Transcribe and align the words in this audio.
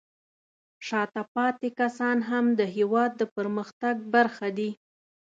شاته 0.87 1.21
پاتې 1.33 1.69
کسان 1.79 2.17
هم 2.29 2.45
د 2.59 2.61
هېواد 2.75 3.11
د 3.17 3.21
پرمختګ 3.35 3.95
برخه 4.15 4.47
دي. 4.57 4.69